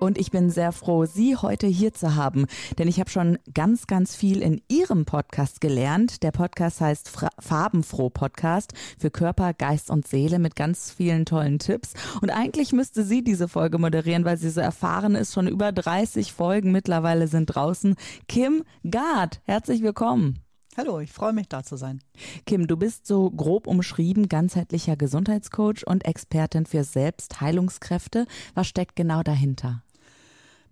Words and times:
Und 0.00 0.16
ich 0.16 0.30
bin 0.30 0.48
sehr 0.50 0.70
froh, 0.70 1.06
Sie 1.06 1.36
heute 1.36 1.66
hier 1.66 1.92
zu 1.92 2.14
haben, 2.14 2.46
denn 2.78 2.86
ich 2.86 3.00
habe 3.00 3.10
schon 3.10 3.38
ganz, 3.52 3.88
ganz 3.88 4.14
viel 4.14 4.42
in 4.42 4.60
Ihrem 4.68 5.04
Podcast 5.04 5.60
gelernt. 5.60 6.22
Der 6.22 6.30
Podcast 6.30 6.80
heißt 6.80 7.08
Fra 7.08 7.30
Farbenfroh 7.40 8.08
Podcast 8.08 8.74
für 8.98 9.10
Körper, 9.10 9.54
Geist 9.54 9.90
und 9.90 10.06
Seele 10.06 10.38
mit 10.38 10.54
ganz 10.54 10.92
vielen 10.92 11.24
tollen 11.24 11.58
Tipps. 11.58 11.94
Und 12.22 12.30
eigentlich 12.30 12.72
müsste 12.72 13.02
sie 13.02 13.24
diese 13.24 13.48
Folge 13.48 13.78
moderieren, 13.78 14.24
weil 14.24 14.36
sie 14.36 14.50
so 14.50 14.60
erfahren 14.60 15.16
ist. 15.16 15.34
Schon 15.34 15.48
über 15.48 15.72
30 15.72 16.32
Folgen 16.32 16.70
mittlerweile 16.70 17.26
sind 17.26 17.46
draußen. 17.46 17.96
Kim 18.28 18.62
Gard, 18.88 19.40
herzlich 19.44 19.82
willkommen. 19.82 20.38
Hallo, 20.76 21.00
ich 21.00 21.10
freue 21.10 21.32
mich 21.32 21.48
da 21.48 21.64
zu 21.64 21.76
sein. 21.76 22.04
Kim, 22.46 22.68
du 22.68 22.76
bist 22.76 23.04
so 23.04 23.32
grob 23.32 23.66
umschrieben 23.66 24.28
ganzheitlicher 24.28 24.96
Gesundheitscoach 24.96 25.84
und 25.84 26.04
Expertin 26.04 26.66
für 26.66 26.84
Selbstheilungskräfte. 26.84 28.26
Was 28.54 28.68
steckt 28.68 28.94
genau 28.94 29.24
dahinter? 29.24 29.82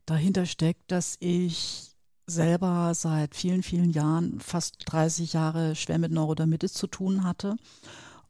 Dahinter 0.07 0.47
steckt, 0.47 0.91
dass 0.91 1.17
ich 1.21 1.91
selber 2.27 2.93
seit 2.95 3.35
vielen, 3.35 3.63
vielen 3.63 3.91
Jahren, 3.91 4.41
fast 4.41 4.77
30 4.87 5.33
Jahre 5.33 5.75
schwer 5.75 5.99
mit 5.99 6.13
Neurodermitis 6.13 6.73
zu 6.73 6.87
tun 6.87 7.25
hatte 7.25 7.57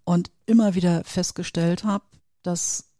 und 0.04 0.30
immer 0.46 0.74
wieder 0.74 1.04
festgestellt 1.04 1.84
habe, 1.84 2.04
dass 2.42 2.90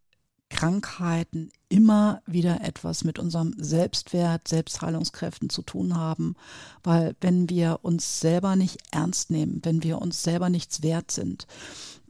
Krankheiten 0.48 1.50
immer 1.68 2.22
wieder 2.26 2.60
etwas 2.60 3.04
mit 3.04 3.18
unserem 3.18 3.54
Selbstwert, 3.58 4.46
Selbstheilungskräften 4.46 5.50
zu 5.50 5.62
tun 5.62 5.96
haben, 5.96 6.34
weil 6.82 7.16
wenn 7.20 7.50
wir 7.50 7.80
uns 7.82 8.20
selber 8.20 8.56
nicht 8.56 8.78
ernst 8.92 9.30
nehmen, 9.30 9.60
wenn 9.64 9.82
wir 9.82 10.00
uns 10.00 10.22
selber 10.22 10.48
nichts 10.48 10.82
wert 10.82 11.10
sind, 11.10 11.46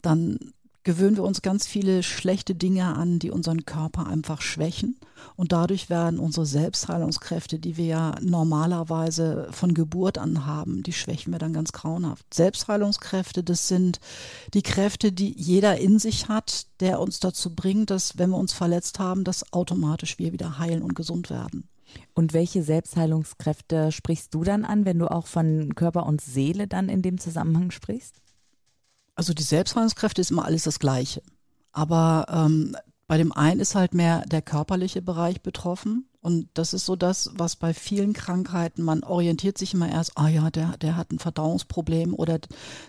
dann 0.01 0.53
gewöhnen 0.87 1.17
wir 1.17 1.23
uns 1.25 1.41
ganz 1.41 1.67
viele 1.67 2.01
schlechte 2.01 2.55
Dinge 2.55 2.85
an, 2.95 3.19
die 3.19 3.29
unseren 3.29 3.65
Körper 3.65 4.07
einfach 4.07 4.41
schwächen. 4.41 4.97
Und 5.35 5.51
dadurch 5.51 5.89
werden 5.89 6.17
unsere 6.17 6.45
Selbstheilungskräfte, 6.45 7.59
die 7.59 7.75
wir 7.75 7.85
ja 7.87 8.15
normalerweise 8.21 9.49
von 9.51 9.73
Geburt 9.73 10.17
an 10.17 10.45
haben, 10.45 10.83
die 10.83 10.93
schwächen 10.93 11.33
wir 11.33 11.39
dann 11.39 11.51
ganz 11.51 11.73
grauenhaft. 11.73 12.33
Selbstheilungskräfte, 12.33 13.43
das 13.43 13.67
sind 13.67 13.99
die 14.53 14.61
Kräfte, 14.61 15.11
die 15.11 15.33
jeder 15.37 15.77
in 15.77 15.99
sich 15.99 16.29
hat, 16.29 16.67
der 16.79 17.01
uns 17.01 17.19
dazu 17.19 17.53
bringt, 17.53 17.89
dass, 17.89 18.17
wenn 18.17 18.29
wir 18.29 18.37
uns 18.37 18.53
verletzt 18.53 18.97
haben, 18.97 19.25
dass 19.25 19.51
automatisch 19.51 20.17
wir 20.19 20.31
wieder 20.31 20.57
heilen 20.57 20.81
und 20.81 20.95
gesund 20.95 21.29
werden. 21.29 21.67
Und 22.13 22.31
welche 22.31 22.63
Selbstheilungskräfte 22.63 23.91
sprichst 23.91 24.33
du 24.33 24.45
dann 24.45 24.63
an, 24.63 24.85
wenn 24.85 24.99
du 24.99 25.11
auch 25.11 25.27
von 25.27 25.75
Körper 25.75 26.05
und 26.05 26.21
Seele 26.21 26.65
dann 26.65 26.87
in 26.87 27.01
dem 27.01 27.17
Zusammenhang 27.17 27.71
sprichst? 27.71 28.21
Also 29.17 29.33
die 29.33 29.43
Selbstheilungskräfte 29.43 30.21
ist 30.21 30.29
immer 30.29 30.45
alles 30.45 30.63
das 30.63 30.77
Gleiche. 30.77 31.23
Aber 31.71 32.27
ähm, 32.29 32.77
bei 33.07 33.17
dem 33.17 33.31
einen 33.31 33.59
ist 33.59 33.73
halt 33.73 33.95
mehr 33.95 34.21
der 34.27 34.43
körperliche 34.43 35.01
Bereich 35.01 35.41
betroffen. 35.41 36.07
Und 36.21 36.49
das 36.53 36.73
ist 36.73 36.85
so 36.85 36.95
das, 36.95 37.31
was 37.33 37.55
bei 37.55 37.73
vielen 37.73 38.13
Krankheiten, 38.13 38.83
man 38.83 39.03
orientiert 39.03 39.57
sich 39.57 39.73
immer 39.73 39.89
erst, 39.89 40.11
ah 40.17 40.27
ja, 40.27 40.51
der, 40.51 40.77
der 40.77 40.97
hat 40.97 41.11
ein 41.11 41.17
Verdauungsproblem 41.19 42.13
oder 42.13 42.39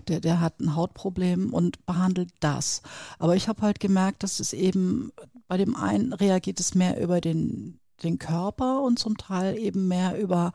der, 0.06 0.20
der 0.20 0.40
hat 0.40 0.60
ein 0.60 0.76
Hautproblem 0.76 1.54
und 1.54 1.86
behandelt 1.86 2.30
das. 2.40 2.82
Aber 3.18 3.34
ich 3.34 3.48
habe 3.48 3.62
halt 3.62 3.80
gemerkt, 3.80 4.22
dass 4.22 4.38
es 4.38 4.52
eben 4.52 5.12
bei 5.46 5.56
dem 5.56 5.76
einen 5.76 6.12
reagiert 6.12 6.60
es 6.60 6.74
mehr 6.74 7.00
über 7.00 7.22
den, 7.22 7.78
den 8.02 8.18
Körper 8.18 8.82
und 8.82 8.98
zum 8.98 9.16
Teil 9.16 9.56
eben 9.56 9.88
mehr 9.88 10.20
über 10.20 10.52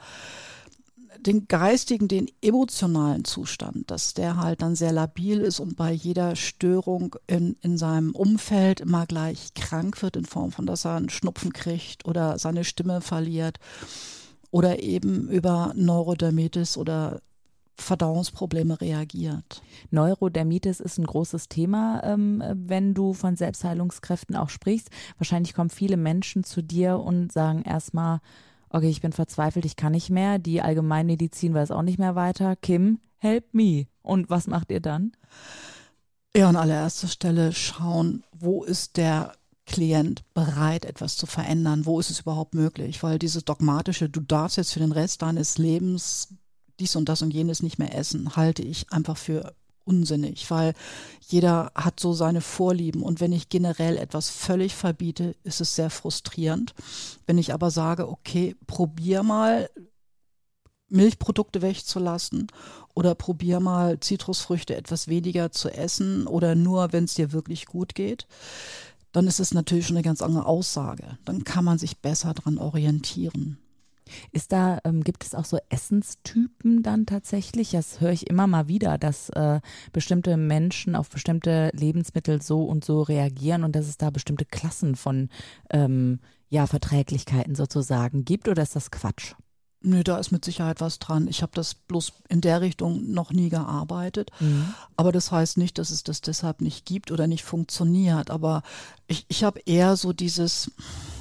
den 1.20 1.48
geistigen, 1.48 2.08
den 2.08 2.30
emotionalen 2.42 3.26
Zustand, 3.26 3.90
dass 3.92 4.14
der 4.14 4.38
halt 4.38 4.62
dann 4.62 4.76
sehr 4.76 4.92
labil 4.92 5.40
ist 5.40 5.60
und 5.60 5.76
bei 5.76 5.92
jeder 5.92 6.36
Störung 6.36 7.16
in, 7.28 7.56
in 7.62 7.78
seinem 7.78 8.12
Umfeld 8.12 8.82
immer 8.82 9.06
gleich 9.06 9.54
krank 9.54 10.02
wird, 10.02 10.16
in 10.16 10.26
Form 10.26 10.52
von, 10.52 10.66
dass 10.66 10.86
er 10.86 10.96
einen 10.96 11.10
Schnupfen 11.10 11.54
kriegt 11.54 12.06
oder 12.06 12.38
seine 12.40 12.64
Stimme 12.64 13.02
verliert 13.02 13.60
oder 14.52 14.82
eben 14.82 15.30
über 15.30 15.74
Neurodermitis 15.76 16.78
oder 16.78 17.22
Verdauungsprobleme 17.76 18.80
reagiert. 18.80 19.64
Neurodermitis 19.90 20.80
ist 20.80 21.00
ein 21.00 21.06
großes 21.06 21.50
Thema, 21.50 22.02
ähm, 22.04 22.44
wenn 22.54 22.94
du 22.94 23.14
von 23.14 23.36
Selbstheilungskräften 23.36 24.36
auch 24.36 24.50
sprichst. 24.50 24.90
Wahrscheinlich 25.18 25.56
kommen 25.56 25.72
viele 25.72 25.98
Menschen 25.98 26.44
zu 26.44 26.62
dir 26.62 27.00
und 27.00 27.32
sagen 27.32 27.64
erstmal, 27.64 28.22
okay, 28.74 28.90
ich 28.90 29.02
bin 29.02 29.14
verzweifelt, 29.14 29.66
ich 29.66 29.76
kann 29.76 29.94
nicht 29.94 30.10
mehr, 30.10 30.40
die 30.40 30.62
Allgemeinmedizin 30.62 31.54
weiß 31.54 31.72
auch 31.72 31.84
nicht 31.84 32.00
mehr 32.00 32.16
weiter. 32.16 32.56
Kim, 32.56 33.00
help 33.18 33.54
me. 33.54 33.86
Und 34.02 34.30
was 34.30 34.48
macht 34.48 34.72
ihr 34.72 34.82
dann? 34.82 35.14
Ja, 36.36 36.50
an 36.50 36.56
allererster 36.56 37.08
Stelle 37.08 37.54
schauen, 37.54 38.24
wo 38.34 38.64
ist 38.64 38.98
der 38.98 39.34
Klient 39.66 40.24
bereit, 40.34 40.84
etwas 40.84 41.16
zu 41.16 41.26
verändern? 41.26 41.86
Wo 41.86 42.00
ist 42.00 42.10
es 42.10 42.22
überhaupt 42.22 42.54
möglich? 42.54 43.02
Weil 43.02 43.18
dieses 43.18 43.46
dogmatische, 43.46 44.10
du 44.10 44.20
darfst 44.20 44.58
jetzt 44.58 44.74
für 44.74 44.80
den 44.80 44.92
Rest 44.92 45.22
deines 45.22 45.58
Lebens 45.58 46.34
dies 46.80 46.96
und 46.96 47.08
das 47.08 47.22
und 47.22 47.34
jenes 47.34 47.64
nicht 47.64 47.80
mehr 47.80 47.96
essen, 47.96 48.36
halte 48.36 48.64
ich 48.64 48.92
einfach 48.92 49.16
für 49.16 49.56
unsinnig, 49.86 50.50
weil 50.50 50.74
jeder 51.28 51.72
hat 51.76 52.00
so 52.00 52.14
seine 52.14 52.42
Vorlieben 52.42 53.02
und 53.02 53.20
wenn 53.20 53.32
ich 53.32 53.50
generell 53.50 53.98
etwas 53.98 54.30
völlig 54.30 54.76
verbiete, 54.76 55.36
ist 55.44 55.62
es 55.62 55.76
sehr 55.76 55.90
frustrierend. 55.90 56.74
Wenn 57.26 57.38
ich 57.38 57.54
aber 57.54 57.72
sage, 57.72 58.08
okay, 58.08 58.56
probier 58.68 59.24
mal 59.24 59.70
Milchprodukte 60.90 61.62
wegzulassen 61.62 62.48
oder 62.94 63.16
probier 63.16 63.60
mal 63.60 64.00
Zitrusfrüchte 64.00 64.76
etwas 64.76 65.08
weniger 65.08 65.52
zu 65.52 65.70
essen 65.70 66.28
oder 66.28 66.56
nur, 66.56 66.94
wenn 66.94 67.06
es 67.06 67.16
dir 67.16 67.32
wirklich 67.32 67.66
gut 67.66 67.96
geht, 67.96 68.28
dann 69.12 69.28
ist 69.28 69.40
es 69.40 69.54
natürlich 69.54 69.88
schon 69.88 69.96
eine 69.96 70.04
ganz 70.04 70.22
andere 70.22 70.46
Aussage. 70.46 71.18
Dann 71.26 71.44
kann 71.44 71.66
man 71.66 71.78
sich 71.78 72.00
besser 72.00 72.34
dran 72.34 72.58
orientieren. 72.58 73.58
Ist 74.32 74.52
da, 74.52 74.80
ähm, 74.84 75.04
gibt 75.04 75.24
es 75.24 75.36
auch 75.36 75.46
so 75.46 75.58
Essenstypen 75.70 76.84
dann 76.84 77.06
tatsächlich? 77.06 77.72
Das 77.72 78.02
höre 78.02 78.12
ich 78.12 78.30
immer 78.30 78.48
mal 78.48 78.68
wieder, 78.68 78.98
dass 78.98 79.30
äh, 79.30 79.60
bestimmte 79.92 80.38
Menschen 80.38 80.96
auf 80.96 81.10
bestimmte 81.10 81.72
Lebensmittel 81.74 82.42
so 82.42 82.64
und 82.64 82.86
so 82.86 83.02
reagieren 83.02 83.64
und 83.64 83.76
dass 83.76 83.88
es 83.88 83.98
da 83.98 84.10
bestimmte 84.10 84.46
Klassen 84.46 84.96
von 84.96 85.30
ähm, 85.70 86.20
ja, 86.50 86.68
Verträglichkeiten 86.68 87.56
sozusagen 87.56 88.26
gibt 88.26 88.48
oder 88.48 88.62
ist 88.62 88.76
das 88.76 88.92
Quatsch? 88.92 89.34
Nö, 89.86 90.02
da 90.02 90.18
ist 90.18 90.32
mit 90.32 90.46
Sicherheit 90.46 90.80
was 90.80 90.98
dran. 90.98 91.28
Ich 91.28 91.42
habe 91.42 91.52
das 91.56 91.74
bloß 91.74 92.14
in 92.30 92.40
der 92.40 92.62
Richtung 92.62 93.12
noch 93.12 93.32
nie 93.32 93.50
gearbeitet. 93.50 94.32
Mhm. 94.40 94.74
Aber 94.96 95.12
das 95.12 95.30
heißt 95.32 95.58
nicht, 95.58 95.78
dass 95.78 95.90
es 95.90 96.04
das 96.04 96.22
deshalb 96.22 96.62
nicht 96.62 96.86
gibt 96.86 97.12
oder 97.12 97.28
nicht 97.28 97.44
funktioniert. 97.44 98.32
Aber 98.32 98.64
ich, 99.08 99.26
ich 99.28 99.44
habe 99.44 99.60
eher 99.66 99.98
so 99.98 100.14
dieses, 100.14 100.72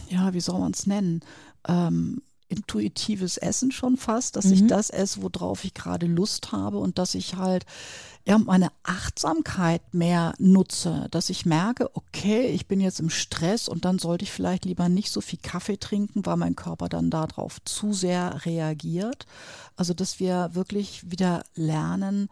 ja, 0.08 0.32
wie 0.32 0.40
soll 0.40 0.60
man 0.60 0.70
es 0.72 0.86
nennen? 0.86 1.22
Ähm, 1.66 2.22
intuitives 2.52 3.38
Essen 3.38 3.72
schon 3.72 3.96
fast, 3.96 4.36
dass 4.36 4.46
mhm. 4.46 4.52
ich 4.52 4.66
das 4.66 4.90
esse, 4.90 5.22
worauf 5.22 5.64
ich 5.64 5.74
gerade 5.74 6.06
Lust 6.06 6.52
habe 6.52 6.78
und 6.78 6.98
dass 6.98 7.14
ich 7.14 7.36
halt 7.36 7.64
ja 8.24 8.38
meine 8.38 8.70
Achtsamkeit 8.82 9.82
mehr 9.92 10.34
nutze, 10.38 11.08
dass 11.10 11.30
ich 11.30 11.46
merke, 11.46 11.90
okay, 11.94 12.46
ich 12.46 12.68
bin 12.68 12.80
jetzt 12.80 13.00
im 13.00 13.10
Stress 13.10 13.68
und 13.68 13.84
dann 13.84 13.98
sollte 13.98 14.24
ich 14.24 14.30
vielleicht 14.30 14.64
lieber 14.64 14.88
nicht 14.88 15.10
so 15.10 15.20
viel 15.20 15.40
Kaffee 15.42 15.78
trinken, 15.78 16.24
weil 16.24 16.36
mein 16.36 16.54
Körper 16.54 16.88
dann 16.88 17.10
darauf 17.10 17.58
zu 17.64 17.92
sehr 17.92 18.44
reagiert. 18.44 19.26
Also 19.76 19.94
dass 19.94 20.20
wir 20.20 20.50
wirklich 20.52 21.10
wieder 21.10 21.42
lernen, 21.54 22.28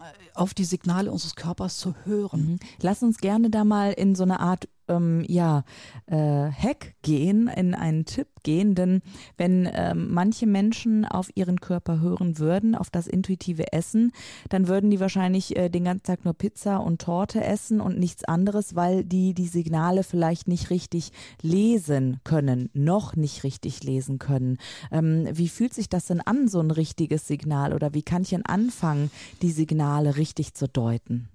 äh, 0.00 0.04
auf 0.34 0.54
die 0.54 0.64
Signale 0.64 1.12
unseres 1.12 1.36
Körpers 1.36 1.78
zu 1.78 1.94
hören. 2.04 2.44
Mhm. 2.44 2.58
Lass 2.80 3.02
uns 3.02 3.18
gerne 3.18 3.50
da 3.50 3.64
mal 3.64 3.92
in 3.92 4.14
so 4.14 4.24
eine 4.24 4.40
Art 4.40 4.68
ähm, 4.88 5.24
ja, 5.26 5.64
äh, 6.06 6.16
Hack 6.16 6.94
gehen, 7.02 7.48
in 7.48 7.74
einen 7.74 8.04
Tipp 8.04 8.28
gehen, 8.42 8.74
denn 8.74 9.00
wenn 9.36 9.68
ähm, 9.72 10.12
manche 10.12 10.46
Menschen 10.46 11.04
auf 11.04 11.30
ihren 11.34 11.60
Körper 11.60 12.00
hören 12.00 12.38
würden, 12.38 12.74
auf 12.74 12.90
das 12.90 13.06
intuitive 13.06 13.72
Essen, 13.72 14.12
dann 14.50 14.68
würden 14.68 14.90
die 14.90 15.00
wahrscheinlich 15.00 15.56
äh, 15.56 15.68
den 15.68 15.84
ganzen 15.84 16.04
Tag 16.04 16.24
nur 16.24 16.34
Pizza 16.34 16.78
und 16.78 17.00
Torte 17.00 17.42
essen 17.42 17.80
und 17.80 17.98
nichts 17.98 18.24
anderes, 18.24 18.74
weil 18.74 19.04
die 19.04 19.34
die 19.34 19.48
Signale 19.48 20.04
vielleicht 20.04 20.48
nicht 20.48 20.70
richtig 20.70 21.10
lesen 21.40 22.20
können, 22.24 22.70
noch 22.74 23.16
nicht 23.16 23.44
richtig 23.44 23.82
lesen 23.82 24.18
können. 24.18 24.58
Ähm, 24.90 25.28
wie 25.32 25.48
fühlt 25.48 25.74
sich 25.74 25.88
das 25.88 26.06
denn 26.06 26.20
an, 26.20 26.48
so 26.48 26.60
ein 26.60 26.70
richtiges 26.70 27.26
Signal 27.26 27.72
oder 27.72 27.94
wie 27.94 28.02
kann 28.02 28.22
ich 28.22 28.30
denn 28.30 28.46
anfangen, 28.46 29.10
die 29.42 29.50
Signale 29.50 30.16
richtig 30.16 30.54
zu 30.54 30.68
deuten? 30.68 31.28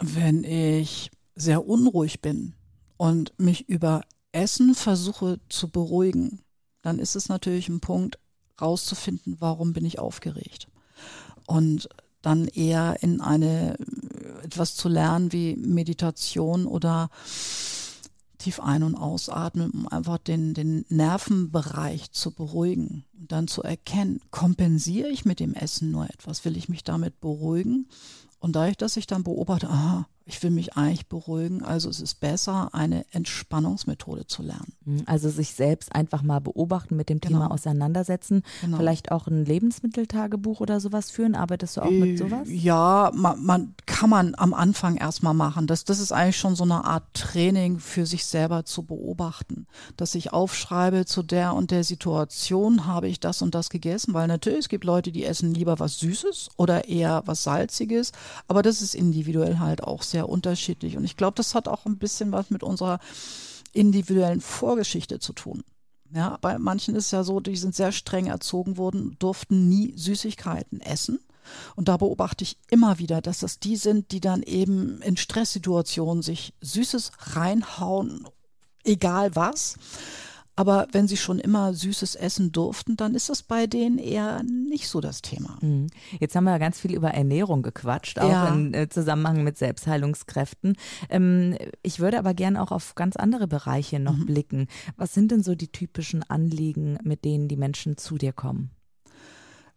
Wenn 0.00 0.42
ich 0.42 1.10
sehr 1.34 1.66
unruhig 1.66 2.20
bin 2.20 2.54
und 2.96 3.32
mich 3.38 3.68
über 3.68 4.02
Essen 4.32 4.74
versuche 4.74 5.40
zu 5.48 5.70
beruhigen, 5.70 6.40
dann 6.82 6.98
ist 6.98 7.16
es 7.16 7.28
natürlich 7.28 7.68
ein 7.68 7.80
Punkt, 7.80 8.18
rauszufinden, 8.60 9.36
warum 9.40 9.72
bin 9.72 9.84
ich 9.84 9.98
aufgeregt. 9.98 10.68
Und 11.46 11.88
dann 12.22 12.46
eher 12.46 13.02
in 13.02 13.20
eine 13.20 13.76
etwas 14.42 14.76
zu 14.76 14.88
lernen 14.88 15.32
wie 15.32 15.56
Meditation 15.56 16.66
oder 16.66 17.10
tief 18.38 18.60
ein- 18.60 18.82
und 18.82 18.94
ausatmen, 18.94 19.70
um 19.70 19.88
einfach 19.88 20.18
den, 20.18 20.54
den 20.54 20.84
Nervenbereich 20.88 22.12
zu 22.12 22.30
beruhigen 22.30 23.04
und 23.18 23.32
dann 23.32 23.48
zu 23.48 23.62
erkennen, 23.62 24.20
kompensiere 24.30 25.08
ich 25.08 25.24
mit 25.24 25.40
dem 25.40 25.54
Essen 25.54 25.90
nur 25.90 26.04
etwas, 26.08 26.44
will 26.44 26.56
ich 26.56 26.68
mich 26.68 26.84
damit 26.84 27.20
beruhigen? 27.20 27.88
Und 28.38 28.56
dadurch, 28.56 28.76
dass 28.76 28.98
ich 28.98 29.06
dann 29.06 29.24
beobachte, 29.24 29.70
aha, 29.70 30.06
ich 30.26 30.42
will 30.42 30.50
mich 30.50 30.76
eigentlich 30.76 31.06
beruhigen. 31.08 31.62
Also 31.62 31.90
es 31.90 32.00
ist 32.00 32.20
besser, 32.20 32.70
eine 32.72 33.04
Entspannungsmethode 33.12 34.26
zu 34.26 34.42
lernen. 34.42 34.72
Mhm, 34.84 35.02
also 35.04 35.28
sich 35.28 35.52
selbst 35.52 35.94
einfach 35.94 36.22
mal 36.22 36.40
beobachten, 36.40 36.96
mit 36.96 37.10
dem 37.10 37.20
genau. 37.20 37.40
Thema 37.40 37.50
auseinandersetzen. 37.50 38.42
Genau. 38.62 38.78
Vielleicht 38.78 39.12
auch 39.12 39.26
ein 39.26 39.44
Lebensmitteltagebuch 39.44 40.60
oder 40.60 40.80
sowas 40.80 41.10
führen. 41.10 41.34
Arbeitest 41.34 41.76
du 41.76 41.82
auch 41.82 41.90
mit 41.90 42.18
sowas? 42.18 42.48
Ja, 42.50 43.10
man, 43.14 43.44
man 43.44 43.74
kann 43.84 44.08
man 44.08 44.34
am 44.36 44.54
Anfang 44.54 44.96
erstmal 44.96 45.34
machen. 45.34 45.66
Das, 45.66 45.84
das 45.84 45.98
ist 45.98 46.12
eigentlich 46.12 46.38
schon 46.38 46.56
so 46.56 46.64
eine 46.64 46.84
Art 46.84 47.04
Training 47.12 47.78
für 47.78 48.06
sich 48.06 48.24
selber 48.24 48.64
zu 48.64 48.84
beobachten. 48.84 49.66
Dass 49.98 50.14
ich 50.14 50.32
aufschreibe, 50.32 51.04
zu 51.04 51.22
der 51.22 51.54
und 51.54 51.70
der 51.70 51.84
Situation 51.84 52.86
habe 52.86 53.08
ich 53.08 53.20
das 53.20 53.42
und 53.42 53.54
das 53.54 53.68
gegessen. 53.68 54.14
Weil 54.14 54.28
natürlich, 54.28 54.60
es 54.60 54.68
gibt 54.70 54.84
Leute, 54.84 55.12
die 55.12 55.24
essen 55.24 55.52
lieber 55.52 55.78
was 55.80 55.98
Süßes 55.98 56.48
oder 56.56 56.88
eher 56.88 57.22
was 57.26 57.42
Salziges. 57.42 58.12
Aber 58.48 58.62
das 58.62 58.80
ist 58.80 58.94
individuell 58.94 59.58
halt 59.58 59.82
auch 59.82 60.02
sehr 60.02 60.13
sehr 60.14 60.28
unterschiedlich. 60.28 60.96
Und 60.96 61.04
ich 61.04 61.16
glaube, 61.16 61.34
das 61.34 61.54
hat 61.54 61.66
auch 61.66 61.86
ein 61.86 61.98
bisschen 61.98 62.30
was 62.30 62.50
mit 62.50 62.62
unserer 62.62 63.00
individuellen 63.72 64.40
Vorgeschichte 64.40 65.18
zu 65.18 65.32
tun. 65.32 65.64
Ja, 66.14 66.38
bei 66.40 66.56
manchen 66.58 66.94
ist 66.94 67.10
ja 67.10 67.24
so, 67.24 67.40
die 67.40 67.56
sind 67.56 67.74
sehr 67.74 67.90
streng 67.90 68.26
erzogen 68.26 68.76
worden, 68.76 69.16
durften 69.18 69.68
nie 69.68 69.92
Süßigkeiten 69.96 70.80
essen. 70.80 71.18
Und 71.74 71.88
da 71.88 71.96
beobachte 71.96 72.44
ich 72.44 72.56
immer 72.70 73.00
wieder, 73.00 73.20
dass 73.20 73.40
das 73.40 73.58
die 73.58 73.74
sind, 73.76 74.12
die 74.12 74.20
dann 74.20 74.44
eben 74.44 75.02
in 75.02 75.16
Stresssituationen 75.16 76.22
sich 76.22 76.54
Süßes 76.60 77.10
reinhauen, 77.34 78.28
egal 78.84 79.34
was. 79.34 79.76
Aber 80.56 80.86
wenn 80.92 81.08
sie 81.08 81.16
schon 81.16 81.38
immer 81.40 81.74
Süßes 81.74 82.14
essen 82.14 82.52
durften, 82.52 82.96
dann 82.96 83.14
ist 83.14 83.28
das 83.28 83.42
bei 83.42 83.66
denen 83.66 83.98
eher 83.98 84.42
nicht 84.44 84.88
so 84.88 85.00
das 85.00 85.20
Thema. 85.20 85.58
Mhm. 85.60 85.88
Jetzt 86.20 86.36
haben 86.36 86.44
wir 86.44 86.58
ganz 86.58 86.78
viel 86.78 86.94
über 86.94 87.10
Ernährung 87.10 87.62
gequatscht, 87.62 88.18
auch 88.20 88.28
ja. 88.28 88.48
im 88.48 88.72
äh, 88.72 88.88
Zusammenhang 88.88 89.42
mit 89.42 89.58
Selbstheilungskräften. 89.58 90.76
Ähm, 91.10 91.56
ich 91.82 91.98
würde 91.98 92.18
aber 92.18 92.34
gerne 92.34 92.62
auch 92.62 92.70
auf 92.70 92.94
ganz 92.94 93.16
andere 93.16 93.48
Bereiche 93.48 93.98
noch 93.98 94.16
mhm. 94.16 94.26
blicken. 94.26 94.68
Was 94.96 95.12
sind 95.12 95.32
denn 95.32 95.42
so 95.42 95.54
die 95.54 95.72
typischen 95.72 96.22
Anliegen, 96.22 96.98
mit 97.02 97.24
denen 97.24 97.48
die 97.48 97.56
Menschen 97.56 97.96
zu 97.96 98.16
dir 98.16 98.32
kommen? 98.32 98.70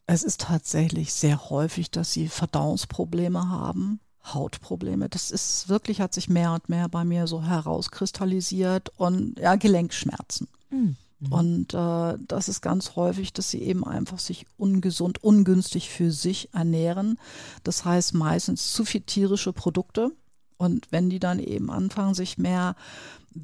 Es 0.05 0.23
ist 0.23 0.41
tatsächlich 0.41 1.13
sehr 1.13 1.49
häufig, 1.49 1.91
dass 1.91 2.13
sie 2.13 2.29
Verdauungsprobleme 2.29 3.49
haben. 3.49 3.99
Hautprobleme. 4.33 5.09
Das 5.09 5.31
ist 5.31 5.69
wirklich, 5.69 6.01
hat 6.01 6.13
sich 6.13 6.29
mehr 6.29 6.53
und 6.53 6.69
mehr 6.69 6.89
bei 6.89 7.03
mir 7.03 7.27
so 7.27 7.43
herauskristallisiert 7.43 8.91
und 8.97 9.39
ja, 9.39 9.55
Gelenkschmerzen. 9.55 10.47
Mhm. 10.69 10.97
Und 11.29 11.73
äh, 11.73 12.17
das 12.27 12.47
ist 12.47 12.61
ganz 12.61 12.95
häufig, 12.95 13.33
dass 13.33 13.49
sie 13.49 13.61
eben 13.61 13.83
einfach 13.83 14.19
sich 14.19 14.45
ungesund, 14.57 15.23
ungünstig 15.23 15.89
für 15.89 16.11
sich 16.11 16.53
ernähren. 16.53 17.17
Das 17.63 17.85
heißt 17.85 18.13
meistens 18.13 18.71
zu 18.73 18.85
viel 18.85 19.01
tierische 19.01 19.53
Produkte. 19.53 20.11
Und 20.57 20.91
wenn 20.91 21.09
die 21.09 21.19
dann 21.19 21.39
eben 21.39 21.69
anfangen, 21.69 22.13
sich 22.13 22.37
mehr 22.37 22.75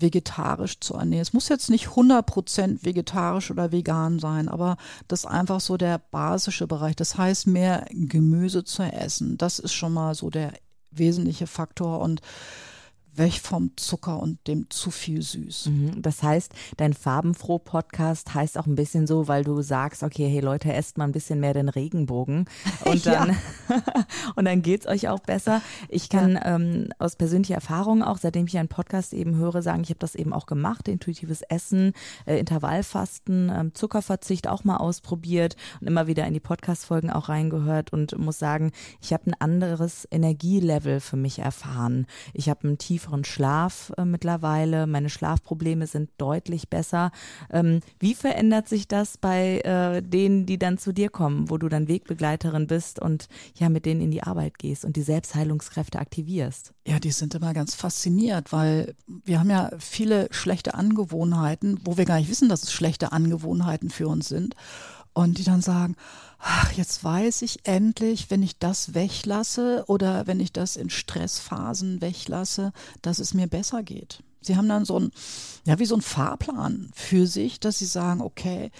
vegetarisch 0.01 0.79
zu 0.79 0.95
ernähren. 0.95 1.21
Es 1.21 1.33
muss 1.33 1.49
jetzt 1.49 1.69
nicht 1.69 1.89
100% 1.89 2.83
vegetarisch 2.83 3.51
oder 3.51 3.71
vegan 3.71 4.19
sein, 4.19 4.49
aber 4.49 4.77
das 5.07 5.21
ist 5.21 5.25
einfach 5.25 5.59
so 5.59 5.77
der 5.77 5.99
basische 5.99 6.67
Bereich. 6.67 6.95
Das 6.95 7.17
heißt, 7.17 7.47
mehr 7.47 7.85
Gemüse 7.91 8.63
zu 8.63 8.83
essen. 8.83 9.37
Das 9.37 9.59
ist 9.59 9.73
schon 9.73 9.93
mal 9.93 10.15
so 10.15 10.29
der 10.29 10.53
wesentliche 10.97 11.47
Faktor. 11.47 11.99
Und 11.99 12.21
weg 13.15 13.33
vom 13.33 13.71
Zucker 13.75 14.19
und 14.19 14.47
dem 14.47 14.69
zu 14.69 14.91
viel 14.91 15.21
süß. 15.21 15.67
Mhm. 15.67 16.01
Das 16.01 16.23
heißt, 16.23 16.51
dein 16.77 16.93
Farbenfroh-Podcast 16.93 18.33
heißt 18.33 18.57
auch 18.57 18.65
ein 18.65 18.75
bisschen 18.75 19.07
so, 19.07 19.27
weil 19.27 19.43
du 19.43 19.61
sagst, 19.61 20.03
okay, 20.03 20.27
hey 20.27 20.39
Leute, 20.39 20.73
esst 20.73 20.97
mal 20.97 21.05
ein 21.05 21.11
bisschen 21.11 21.39
mehr 21.39 21.53
den 21.53 21.69
Regenbogen 21.69 22.45
und 22.85 23.05
dann, 23.05 23.37
und 24.35 24.45
dann 24.45 24.61
geht's 24.61 24.87
euch 24.87 25.09
auch 25.09 25.19
besser. 25.19 25.61
Ich 25.89 26.09
kann 26.09 26.33
ja. 26.33 26.55
ähm, 26.55 26.89
aus 26.97 27.15
persönlicher 27.15 27.55
Erfahrung 27.55 28.03
auch, 28.03 28.17
seitdem 28.17 28.47
ich 28.47 28.57
einen 28.57 28.67
Podcast 28.67 29.13
eben 29.13 29.35
höre, 29.35 29.61
sagen, 29.61 29.83
ich 29.83 29.89
habe 29.89 29.99
das 29.99 30.15
eben 30.15 30.33
auch 30.33 30.45
gemacht, 30.45 30.87
intuitives 30.87 31.41
Essen, 31.43 31.93
äh, 32.25 32.39
Intervallfasten, 32.39 33.51
ähm, 33.53 33.75
Zuckerverzicht 33.75 34.47
auch 34.47 34.63
mal 34.63 34.77
ausprobiert 34.77 35.55
und 35.81 35.87
immer 35.87 36.07
wieder 36.07 36.25
in 36.25 36.33
die 36.33 36.39
Podcast-Folgen 36.39 37.11
auch 37.11 37.29
reingehört 37.29 37.93
und 37.93 38.17
muss 38.17 38.39
sagen, 38.39 38.71
ich 39.01 39.13
habe 39.13 39.27
ein 39.27 39.35
anderes 39.39 40.07
Energielevel 40.11 40.99
für 40.99 41.17
mich 41.17 41.39
erfahren. 41.39 42.07
Ich 42.33 42.49
habe 42.49 42.67
ein 42.67 42.77
tief 42.77 43.02
tieferen 43.03 43.23
Schlaf 43.23 43.91
äh, 43.97 44.05
mittlerweile. 44.05 44.87
Meine 44.87 45.09
Schlafprobleme 45.09 45.87
sind 45.87 46.09
deutlich 46.17 46.69
besser. 46.69 47.11
Ähm, 47.51 47.81
wie 47.99 48.15
verändert 48.15 48.69
sich 48.69 48.87
das 48.87 49.17
bei 49.17 49.59
äh, 49.59 50.01
denen, 50.01 50.45
die 50.45 50.57
dann 50.57 50.77
zu 50.77 50.93
dir 50.93 51.09
kommen, 51.09 51.49
wo 51.49 51.57
du 51.57 51.67
dann 51.69 51.87
Wegbegleiterin 51.87 52.67
bist 52.67 52.99
und 52.99 53.27
ja 53.55 53.69
mit 53.69 53.85
denen 53.85 54.01
in 54.01 54.11
die 54.11 54.23
Arbeit 54.23 54.57
gehst 54.57 54.85
und 54.85 54.95
die 54.95 55.01
Selbstheilungskräfte 55.01 55.99
aktivierst? 55.99 56.73
Ja, 56.87 56.99
die 56.99 57.11
sind 57.11 57.35
immer 57.35 57.53
ganz 57.53 57.75
fasziniert, 57.75 58.51
weil 58.51 58.95
wir 59.07 59.39
haben 59.39 59.49
ja 59.49 59.71
viele 59.79 60.27
schlechte 60.31 60.73
Angewohnheiten, 60.73 61.79
wo 61.83 61.97
wir 61.97 62.05
gar 62.05 62.17
nicht 62.17 62.29
wissen, 62.29 62.49
dass 62.49 62.63
es 62.63 62.71
schlechte 62.71 63.11
Angewohnheiten 63.11 63.89
für 63.89 64.07
uns 64.07 64.29
sind. 64.29 64.55
Und 65.13 65.37
die 65.37 65.43
dann 65.43 65.61
sagen, 65.61 65.95
ach, 66.39 66.71
jetzt 66.73 67.03
weiß 67.03 67.43
ich 67.43 67.65
endlich, 67.65 68.29
wenn 68.29 68.43
ich 68.43 68.57
das 68.57 68.93
weglasse 68.93 69.83
oder 69.87 70.27
wenn 70.27 70.39
ich 70.39 70.51
das 70.51 70.75
in 70.75 70.89
Stressphasen 70.89 72.01
weglasse, 72.01 72.73
dass 73.01 73.19
es 73.19 73.33
mir 73.33 73.47
besser 73.47 73.83
geht. 73.83 74.23
Sie 74.41 74.57
haben 74.57 74.67
dann 74.67 74.85
so 74.85 74.99
ein, 74.99 75.11
ja, 75.65 75.79
wie 75.79 75.85
so 75.85 75.95
ein 75.95 76.01
Fahrplan 76.01 76.91
für 76.93 77.27
sich, 77.27 77.59
dass 77.59 77.79
sie 77.79 77.85
sagen, 77.85 78.21
okay, 78.21 78.71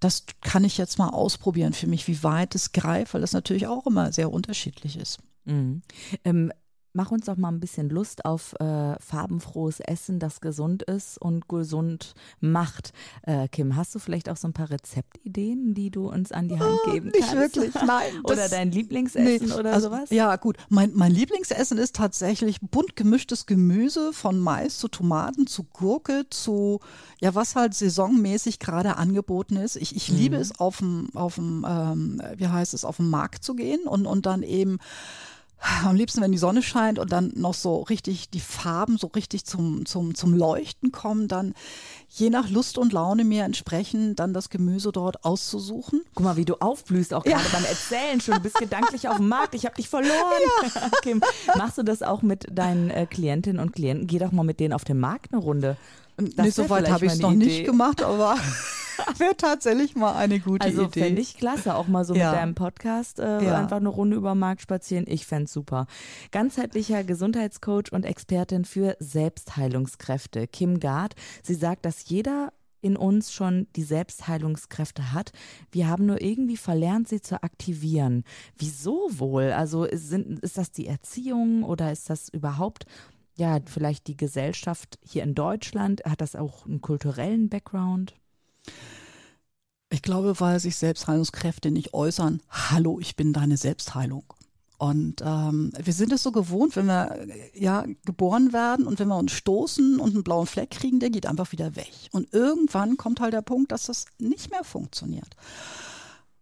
das 0.00 0.24
kann 0.40 0.64
ich 0.64 0.78
jetzt 0.78 0.98
mal 0.98 1.10
ausprobieren 1.10 1.74
für 1.74 1.86
mich, 1.86 2.08
wie 2.08 2.22
weit 2.24 2.54
es 2.56 2.72
greift, 2.72 3.14
weil 3.14 3.20
das 3.20 3.32
natürlich 3.32 3.68
auch 3.68 3.86
immer 3.86 4.12
sehr 4.12 4.32
unterschiedlich 4.32 4.96
ist. 4.96 5.20
Mhm. 5.44 5.82
Ähm, 6.24 6.52
Mach 6.94 7.10
uns 7.10 7.26
doch 7.26 7.36
mal 7.36 7.48
ein 7.48 7.60
bisschen 7.60 7.88
Lust 7.88 8.24
auf 8.24 8.54
äh, 8.60 8.98
farbenfrohes 9.00 9.80
Essen, 9.80 10.18
das 10.18 10.40
gesund 10.40 10.82
ist 10.82 11.16
und 11.16 11.48
gesund 11.48 12.14
macht. 12.40 12.92
Äh, 13.22 13.48
Kim, 13.48 13.76
hast 13.76 13.94
du 13.94 13.98
vielleicht 13.98 14.28
auch 14.28 14.36
so 14.36 14.48
ein 14.48 14.52
paar 14.52 14.70
Rezeptideen, 14.70 15.72
die 15.72 15.90
du 15.90 16.10
uns 16.10 16.32
an 16.32 16.48
die 16.48 16.58
Hand 16.58 16.78
oh, 16.84 16.90
geben 16.90 17.10
kannst? 17.12 17.34
Nicht 17.34 17.40
wirklich, 17.40 17.74
nein. 17.86 18.12
oder 18.24 18.48
dein 18.48 18.70
Lieblingsessen 18.70 19.48
nee, 19.48 19.54
oder 19.54 19.72
also, 19.72 19.88
sowas? 19.88 20.10
Ja, 20.10 20.36
gut. 20.36 20.58
Mein, 20.68 20.92
mein 20.94 21.12
Lieblingsessen 21.12 21.78
ist 21.78 21.96
tatsächlich 21.96 22.60
bunt 22.60 22.94
gemischtes 22.94 23.46
Gemüse 23.46 24.12
von 24.12 24.38
Mais 24.38 24.78
zu 24.78 24.88
Tomaten 24.88 25.46
zu 25.46 25.64
Gurke 25.64 26.26
zu, 26.28 26.80
ja, 27.20 27.34
was 27.34 27.56
halt 27.56 27.74
saisonmäßig 27.74 28.58
gerade 28.58 28.96
angeboten 28.96 29.56
ist. 29.56 29.76
Ich, 29.76 29.96
ich 29.96 30.10
mhm. 30.10 30.16
liebe 30.16 30.36
es, 30.36 30.58
auf 30.60 30.78
dem, 30.78 31.08
auf 31.14 31.36
dem 31.36 31.64
ähm, 31.66 32.22
wie 32.36 32.48
heißt 32.48 32.74
es, 32.74 32.84
auf 32.84 32.96
dem 32.96 33.08
Markt 33.08 33.44
zu 33.44 33.54
gehen 33.54 33.84
und, 33.86 34.06
und 34.06 34.26
dann 34.26 34.42
eben 34.42 34.78
am 35.84 35.96
liebsten, 35.96 36.20
wenn 36.20 36.32
die 36.32 36.38
Sonne 36.38 36.62
scheint 36.62 36.98
und 36.98 37.12
dann 37.12 37.32
noch 37.36 37.54
so 37.54 37.82
richtig 37.82 38.30
die 38.30 38.40
Farben 38.40 38.98
so 38.98 39.06
richtig 39.08 39.44
zum, 39.44 39.86
zum, 39.86 40.14
zum 40.14 40.34
Leuchten 40.34 40.92
kommen, 40.92 41.28
dann 41.28 41.54
je 42.08 42.30
nach 42.30 42.50
Lust 42.50 42.78
und 42.78 42.92
Laune 42.92 43.24
mir 43.24 43.44
entsprechend 43.44 44.18
dann 44.18 44.34
das 44.34 44.50
Gemüse 44.50 44.92
dort 44.92 45.24
auszusuchen. 45.24 46.02
Guck 46.14 46.24
mal, 46.24 46.36
wie 46.36 46.44
du 46.44 46.56
aufblühst, 46.56 47.14
auch 47.14 47.24
gerade 47.24 47.44
ja. 47.44 47.50
beim 47.52 47.64
Erzählen 47.64 48.20
schon. 48.20 48.34
Du 48.34 48.40
bist 48.40 48.56
gedanklich 48.56 49.08
auf 49.08 49.16
dem 49.16 49.28
Markt. 49.28 49.54
Ich 49.54 49.64
habe 49.64 49.76
dich 49.76 49.88
verloren. 49.88 50.12
Ja. 50.74 50.90
Kim, 51.02 51.22
machst 51.56 51.78
du 51.78 51.82
das 51.82 52.02
auch 52.02 52.22
mit 52.22 52.46
deinen 52.50 52.90
äh, 52.90 53.06
Klientinnen 53.06 53.60
und 53.60 53.72
Klienten? 53.72 54.06
Geh 54.06 54.18
doch 54.18 54.32
mal 54.32 54.44
mit 54.44 54.60
denen 54.60 54.72
auf 54.72 54.84
den 54.84 54.98
Markt 54.98 55.32
eine 55.32 55.40
Runde. 55.40 55.76
Das 56.16 56.44
nee, 56.44 56.50
so 56.50 56.68
weit 56.68 56.90
habe 56.90 57.06
ich 57.06 57.12
es 57.12 57.18
noch 57.20 57.32
Idee. 57.32 57.44
nicht 57.46 57.64
gemacht, 57.64 58.02
aber 58.02 58.36
wäre 59.18 59.36
tatsächlich 59.36 59.94
mal 59.96 60.14
eine 60.14 60.40
gute 60.40 60.64
also, 60.64 60.82
Idee. 60.84 61.00
Also 61.00 61.06
fände 61.06 61.22
ich 61.22 61.36
klasse, 61.36 61.74
auch 61.74 61.88
mal 61.88 62.04
so 62.04 62.14
ja. 62.14 62.30
mit 62.30 62.40
deinem 62.40 62.54
Podcast 62.54 63.18
äh, 63.18 63.42
ja. 63.44 63.58
einfach 63.58 63.78
eine 63.78 63.88
Runde 63.88 64.16
über 64.16 64.34
Markt 64.34 64.62
spazieren. 64.62 65.04
Ich 65.08 65.26
fände 65.26 65.44
es 65.44 65.52
super. 65.52 65.86
Ganzheitlicher 66.30 67.04
Gesundheitscoach 67.04 67.92
und 67.92 68.04
Expertin 68.04 68.64
für 68.64 68.96
Selbstheilungskräfte, 68.98 70.46
Kim 70.46 70.80
Gard. 70.80 71.14
Sie 71.42 71.54
sagt, 71.54 71.84
dass 71.84 72.08
jeder 72.08 72.52
in 72.82 72.96
uns 72.96 73.32
schon 73.32 73.68
die 73.76 73.84
Selbstheilungskräfte 73.84 75.12
hat. 75.12 75.32
Wir 75.70 75.88
haben 75.88 76.04
nur 76.04 76.20
irgendwie 76.20 76.56
verlernt, 76.56 77.08
sie 77.08 77.20
zu 77.20 77.42
aktivieren. 77.42 78.24
Wieso 78.58 79.08
wohl? 79.12 79.52
Also 79.52 79.86
sind, 79.92 80.40
ist 80.40 80.58
das 80.58 80.72
die 80.72 80.88
Erziehung 80.88 81.62
oder 81.62 81.92
ist 81.92 82.10
das 82.10 82.28
überhaupt 82.28 82.86
ja, 83.36 83.60
vielleicht 83.64 84.08
die 84.08 84.16
Gesellschaft 84.16 84.98
hier 85.02 85.22
in 85.22 85.34
Deutschland? 85.34 86.02
Hat 86.04 86.20
das 86.20 86.36
auch 86.36 86.66
einen 86.66 86.80
kulturellen 86.80 87.48
Background? 87.48 88.14
Ich 89.90 90.02
glaube, 90.02 90.40
weil 90.40 90.58
sich 90.58 90.76
Selbstheilungskräfte 90.76 91.70
nicht 91.70 91.92
äußern, 91.92 92.40
hallo, 92.48 92.98
ich 92.98 93.14
bin 93.14 93.32
deine 93.32 93.56
Selbstheilung. 93.56 94.24
Und 94.78 95.22
ähm, 95.24 95.70
wir 95.80 95.92
sind 95.92 96.10
es 96.12 96.24
so 96.24 96.32
gewohnt, 96.32 96.74
wenn 96.74 96.86
wir 96.86 97.24
ja 97.54 97.84
geboren 98.04 98.52
werden 98.52 98.86
und 98.86 98.98
wenn 98.98 99.06
wir 99.06 99.16
uns 99.16 99.30
stoßen 99.30 100.00
und 100.00 100.14
einen 100.14 100.24
blauen 100.24 100.48
Fleck 100.48 100.70
kriegen, 100.70 100.98
der 100.98 101.10
geht 101.10 101.26
einfach 101.26 101.52
wieder 101.52 101.76
weg. 101.76 101.92
Und 102.10 102.32
irgendwann 102.32 102.96
kommt 102.96 103.20
halt 103.20 103.32
der 103.32 103.42
Punkt, 103.42 103.70
dass 103.70 103.86
das 103.86 104.06
nicht 104.18 104.50
mehr 104.50 104.64
funktioniert. 104.64 105.36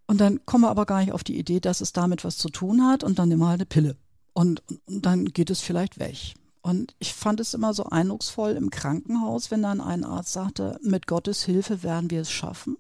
Und 0.07 0.23
dann 0.23 0.47
kommen 0.47 0.65
wir 0.65 0.71
aber 0.71 0.87
gar 0.87 1.01
nicht 1.01 1.13
auf 1.13 1.23
die 1.23 1.39
Idee, 1.39 1.61
dass 1.61 1.83
es 1.83 1.93
damit 1.93 2.25
was 2.25 2.39
zu 2.39 2.49
tun 2.49 2.87
hat 2.87 3.05
und 3.05 3.19
dann 3.19 3.29
nehmen 3.29 3.43
wir 3.43 3.49
halt 3.49 3.61
eine 3.61 3.67
Pille. 3.67 3.97
Und, 4.33 4.63
und 4.87 5.05
dann 5.05 5.27
geht 5.27 5.51
es 5.51 5.61
vielleicht 5.61 5.99
weg. 5.99 6.35
Und 6.63 6.95
ich 6.99 7.15
fand 7.15 7.41
es 7.41 7.55
immer 7.55 7.73
so 7.73 7.85
eindrucksvoll 7.85 8.53
im 8.53 8.71
Krankenhaus, 8.71 9.51
wenn 9.51 9.63
dann 9.63 9.81
ein 9.81 10.05
Arzt 10.05 10.33
sagte, 10.33 10.79
mit 10.83 11.07
Gottes 11.07 11.45
Hilfe 11.45 11.83
werden 11.83 12.11
wir 12.11 12.21
es 12.21 12.31
schaffen. 12.31 12.77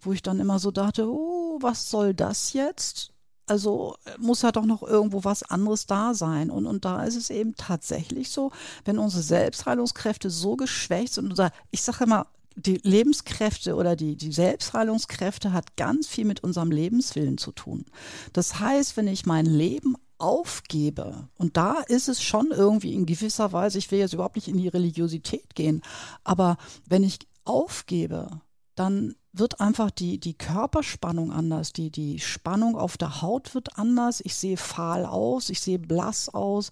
Wo 0.00 0.12
ich 0.12 0.22
dann 0.22 0.40
immer 0.40 0.58
so 0.58 0.70
dachte, 0.70 1.06
oh, 1.06 1.58
was 1.60 1.90
soll 1.90 2.14
das 2.14 2.54
jetzt? 2.54 3.12
Also 3.46 3.96
muss 4.18 4.42
ja 4.42 4.52
doch 4.52 4.64
noch 4.64 4.82
irgendwo 4.82 5.24
was 5.24 5.42
anderes 5.42 5.86
da 5.86 6.14
sein. 6.14 6.50
Und, 6.50 6.66
und 6.66 6.84
da 6.84 7.02
ist 7.02 7.16
es 7.16 7.28
eben 7.30 7.54
tatsächlich 7.56 8.30
so, 8.30 8.52
wenn 8.84 8.98
unsere 8.98 9.22
Selbstheilungskräfte 9.22 10.30
so 10.30 10.56
geschwächt 10.56 11.14
sind, 11.14 11.28
unser, 11.30 11.50
ich 11.70 11.82
sage 11.82 12.04
immer, 12.04 12.28
die 12.56 12.80
Lebenskräfte 12.82 13.74
oder 13.74 13.96
die, 13.96 14.16
die 14.16 14.32
Selbstheilungskräfte 14.32 15.52
hat 15.52 15.76
ganz 15.76 16.06
viel 16.06 16.24
mit 16.24 16.42
unserem 16.42 16.70
Lebenswillen 16.70 17.38
zu 17.38 17.52
tun. 17.52 17.86
Das 18.32 18.60
heißt, 18.60 18.96
wenn 18.96 19.08
ich 19.08 19.26
mein 19.26 19.46
Leben 19.46 19.96
aufgebe, 20.20 21.28
und 21.36 21.56
da 21.56 21.80
ist 21.88 22.08
es 22.08 22.22
schon 22.22 22.50
irgendwie 22.50 22.94
in 22.94 23.06
gewisser 23.06 23.52
Weise, 23.52 23.78
ich 23.78 23.90
will 23.90 23.98
jetzt 23.98 24.12
überhaupt 24.14 24.36
nicht 24.36 24.48
in 24.48 24.56
die 24.56 24.68
Religiosität 24.68 25.54
gehen, 25.54 25.82
aber 26.24 26.56
wenn 26.86 27.02
ich 27.02 27.18
aufgebe, 27.44 28.40
dann 28.74 29.14
wird 29.32 29.60
einfach 29.60 29.90
die, 29.90 30.18
die 30.18 30.34
Körperspannung 30.34 31.32
anders, 31.32 31.72
die, 31.72 31.90
die 31.90 32.18
Spannung 32.18 32.76
auf 32.76 32.96
der 32.96 33.22
Haut 33.22 33.54
wird 33.54 33.78
anders, 33.78 34.20
ich 34.20 34.34
sehe 34.34 34.56
fahl 34.56 35.06
aus, 35.06 35.50
ich 35.50 35.60
sehe 35.60 35.78
blass 35.78 36.28
aus, 36.28 36.70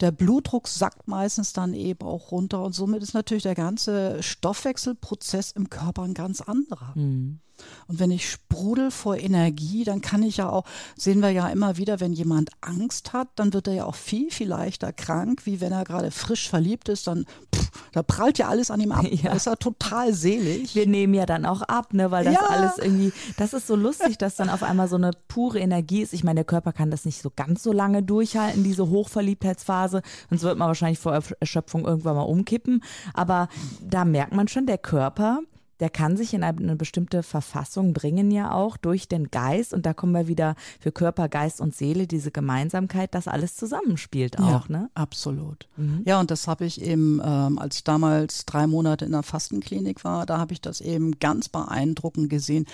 der 0.00 0.10
Blutdruck 0.10 0.66
sackt 0.66 1.06
meistens 1.06 1.52
dann 1.52 1.72
eben 1.72 2.06
auch 2.06 2.32
runter 2.32 2.62
und 2.62 2.74
somit 2.74 3.02
ist 3.02 3.14
natürlich 3.14 3.44
der 3.44 3.54
ganze 3.54 4.22
Stoffwechselprozess 4.22 5.52
im 5.52 5.70
Körper 5.70 6.02
ein 6.02 6.14
ganz 6.14 6.40
anderer. 6.40 6.92
Mhm. 6.96 7.40
Und 7.86 7.98
wenn 7.98 8.10
ich 8.10 8.30
sprudel 8.30 8.90
vor 8.90 9.16
Energie, 9.16 9.84
dann 9.84 10.00
kann 10.00 10.22
ich 10.22 10.38
ja 10.38 10.48
auch, 10.48 10.64
sehen 10.96 11.20
wir 11.20 11.30
ja 11.30 11.48
immer 11.48 11.76
wieder, 11.76 12.00
wenn 12.00 12.12
jemand 12.12 12.50
Angst 12.60 13.12
hat, 13.12 13.28
dann 13.36 13.52
wird 13.52 13.68
er 13.68 13.74
ja 13.74 13.84
auch 13.84 13.94
viel, 13.94 14.30
viel 14.30 14.48
leichter 14.48 14.92
krank, 14.92 15.42
wie 15.44 15.60
wenn 15.60 15.72
er 15.72 15.84
gerade 15.84 16.10
frisch 16.10 16.48
verliebt 16.48 16.88
ist, 16.88 17.06
dann 17.06 17.26
pff, 17.54 17.70
da 17.92 18.02
prallt 18.02 18.38
ja 18.38 18.48
alles 18.48 18.70
an 18.70 18.80
ihm 18.80 18.92
ab. 18.92 19.06
Ja. 19.20 19.32
Ist 19.32 19.46
ja 19.46 19.56
total 19.56 20.14
selig. 20.14 20.74
Wir 20.74 20.86
nehmen 20.86 21.14
ja 21.14 21.26
dann 21.26 21.44
auch 21.44 21.62
ab, 21.62 21.92
ne, 21.92 21.99
weil 22.10 22.24
das 22.24 22.34
ja. 22.34 22.46
alles 22.48 22.78
irgendwie, 22.78 23.12
das 23.36 23.52
ist 23.52 23.66
so 23.66 23.76
lustig, 23.76 24.18
dass 24.18 24.36
dann 24.36 24.48
auf 24.48 24.62
einmal 24.62 24.88
so 24.88 24.96
eine 24.96 25.10
pure 25.28 25.58
Energie 25.58 26.02
ist. 26.02 26.12
Ich 26.12 26.24
meine, 26.24 26.36
der 26.36 26.44
Körper 26.44 26.72
kann 26.72 26.90
das 26.90 27.04
nicht 27.04 27.20
so 27.20 27.30
ganz 27.34 27.62
so 27.62 27.72
lange 27.72 28.02
durchhalten, 28.02 28.64
diese 28.64 28.88
Hochverliebtheitsphase, 28.88 30.02
sonst 30.28 30.42
wird 30.42 30.58
man 30.58 30.68
wahrscheinlich 30.68 30.98
vor 30.98 31.18
Erschöpfung 31.40 31.84
irgendwann 31.84 32.16
mal 32.16 32.22
umkippen. 32.22 32.82
Aber 33.14 33.48
da 33.82 34.04
merkt 34.04 34.34
man 34.34 34.48
schon, 34.48 34.66
der 34.66 34.78
Körper, 34.78 35.40
der 35.80 35.90
kann 35.90 36.16
sich 36.16 36.34
in 36.34 36.44
eine 36.44 36.76
bestimmte 36.76 37.22
Verfassung 37.22 37.92
bringen 37.92 38.30
ja 38.30 38.52
auch 38.52 38.76
durch 38.76 39.08
den 39.08 39.30
Geist 39.30 39.72
und 39.74 39.86
da 39.86 39.94
kommen 39.94 40.12
wir 40.12 40.28
wieder 40.28 40.54
für 40.78 40.92
Körper, 40.92 41.28
Geist 41.28 41.60
und 41.60 41.74
Seele 41.74 42.06
diese 42.06 42.30
Gemeinsamkeit, 42.30 43.14
dass 43.14 43.28
alles 43.28 43.56
zusammenspielt 43.56 44.38
auch, 44.38 44.68
ja, 44.68 44.78
ne? 44.78 44.90
Absolut. 44.94 45.68
Mhm. 45.76 46.02
Ja, 46.04 46.20
und 46.20 46.30
das 46.30 46.46
habe 46.46 46.64
ich 46.66 46.80
eben, 46.82 47.20
ähm, 47.24 47.58
als 47.58 47.76
ich 47.76 47.84
damals 47.84 48.44
drei 48.44 48.66
Monate 48.66 49.04
in 49.04 49.12
der 49.12 49.22
Fastenklinik 49.22 50.04
war, 50.04 50.26
da 50.26 50.38
habe 50.38 50.52
ich 50.52 50.60
das 50.60 50.80
eben 50.80 51.18
ganz 51.18 51.48
beeindruckend 51.48 52.30
gesehen. 52.30 52.66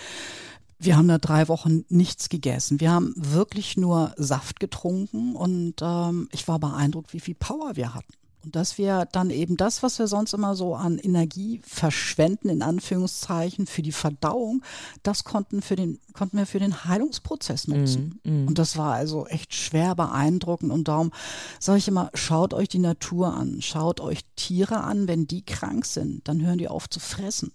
Wir 0.79 0.95
haben 0.95 1.07
da 1.07 1.17
drei 1.17 1.47
Wochen 1.47 1.85
nichts 1.89 2.29
gegessen. 2.29 2.79
Wir 2.79 2.91
haben 2.91 3.13
wirklich 3.15 3.77
nur 3.77 4.13
Saft 4.17 4.59
getrunken 4.59 5.35
und 5.35 5.75
ähm, 5.81 6.29
ich 6.31 6.47
war 6.47 6.59
beeindruckt, 6.59 7.13
wie 7.13 7.19
viel 7.19 7.35
Power 7.35 7.75
wir 7.75 7.95
hatten. 7.95 8.13
Und 8.47 8.55
dass 8.55 8.77
wir 8.77 9.05
dann 9.11 9.29
eben 9.29 9.57
das, 9.57 9.83
was 9.83 9.99
wir 9.99 10.07
sonst 10.07 10.33
immer 10.33 10.55
so 10.55 10.73
an 10.73 10.99
Energie 10.99 11.59
verschwenden, 11.65 12.47
in 12.47 12.61
Anführungszeichen, 12.61 13.67
für 13.67 13.81
die 13.81 13.91
Verdauung, 13.91 14.63
das 15.03 15.25
konnten, 15.25 15.61
für 15.61 15.75
den, 15.75 15.99
konnten 16.13 16.37
wir 16.37 16.45
für 16.45 16.59
den 16.59 16.85
Heilungsprozess 16.85 17.67
nutzen. 17.67 18.21
Mm, 18.23 18.43
mm. 18.43 18.47
Und 18.47 18.57
das 18.57 18.77
war 18.77 18.93
also 18.93 19.27
echt 19.27 19.53
schwer 19.53 19.95
beeindruckend. 19.95 20.71
Und 20.71 20.87
darum 20.87 21.11
sage 21.59 21.79
ich 21.79 21.89
immer, 21.89 22.09
schaut 22.13 22.53
euch 22.53 22.69
die 22.69 22.79
Natur 22.79 23.33
an, 23.33 23.61
schaut 23.61 23.99
euch 23.99 24.21
Tiere 24.37 24.79
an, 24.79 25.09
wenn 25.09 25.27
die 25.27 25.43
krank 25.43 25.85
sind, 25.85 26.25
dann 26.29 26.41
hören 26.41 26.57
die 26.57 26.69
auf 26.69 26.89
zu 26.89 27.01
fressen. 27.01 27.51